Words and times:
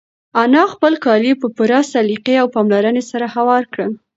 انا 0.43 0.63
خپل 0.73 0.93
کالي 1.05 1.33
په 1.41 1.47
پوره 1.55 1.79
سلیقې 1.93 2.35
او 2.41 2.47
پاملرنې 2.55 3.03
سره 3.11 3.25
هوار 3.35 3.63
کړل. 3.73 3.91